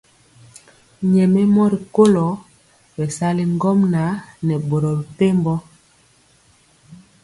Nyɛmemɔ 1.11 1.63
rikolo 1.73 2.25
bɛsali 2.95 3.43
ŋgomnaŋ 3.55 4.09
nɛ 4.45 4.55
boro 4.67 4.89
mepempɔ. 4.97 5.53